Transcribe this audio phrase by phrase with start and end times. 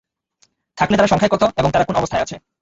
[0.77, 2.35] থাকলে তারা সংখ্যায় কত এবং তারা কোন অবস্থায় আছে।